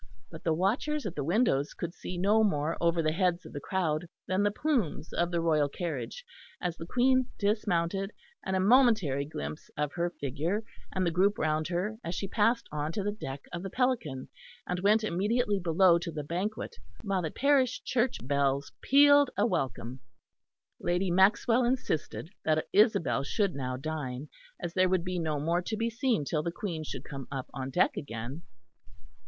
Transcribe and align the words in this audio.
But 0.31 0.43
the 0.43 0.51
watchers 0.55 1.05
at 1.05 1.13
the 1.13 1.23
windows 1.23 1.75
could 1.75 1.93
see 1.93 2.17
no 2.17 2.43
more 2.43 2.75
over 2.81 3.03
the 3.03 3.11
heads 3.11 3.45
of 3.45 3.53
the 3.53 3.59
crowd 3.59 4.07
than 4.27 4.41
the 4.41 4.49
plumes 4.49 5.13
of 5.13 5.29
the 5.29 5.39
royal 5.41 5.69
carriage, 5.69 6.25
as 6.59 6.75
the 6.75 6.87
Queen 6.87 7.27
dismounted, 7.37 8.11
and 8.43 8.55
a 8.55 8.59
momentary 8.59 9.25
glimpse 9.25 9.69
of 9.77 9.91
her 9.93 10.09
figure 10.09 10.63
and 10.91 11.05
the 11.05 11.11
group 11.11 11.37
round 11.37 11.67
her 11.67 11.99
as 12.03 12.15
she 12.15 12.27
passed 12.27 12.67
on 12.71 12.91
to 12.93 13.03
the 13.03 13.11
deck 13.11 13.41
of 13.53 13.61
the 13.61 13.69
Pelican 13.69 14.27
and 14.65 14.79
went 14.79 15.03
immediately 15.03 15.59
below 15.59 15.99
to 15.99 16.09
the 16.11 16.23
banquet, 16.23 16.77
while 17.03 17.21
the 17.21 17.29
parish 17.29 17.83
church 17.83 18.17
bells 18.23 18.71
pealed 18.81 19.29
a 19.37 19.45
welcome. 19.45 19.99
Lady 20.79 21.11
Maxwell 21.11 21.63
insisted 21.63 22.31
that 22.43 22.65
Isabel 22.73 23.21
should 23.21 23.53
now 23.53 23.77
dine, 23.77 24.29
as 24.59 24.73
there 24.73 24.89
would 24.89 25.03
be 25.03 25.19
no 25.19 25.39
more 25.39 25.61
to 25.61 25.77
be 25.77 25.91
seen 25.91 26.25
till 26.25 26.41
the 26.41 26.51
Queen 26.51 26.83
should 26.83 27.03
come 27.03 27.27
up 27.31 27.51
on 27.53 27.69
deck 27.69 27.95
again. 27.95 28.41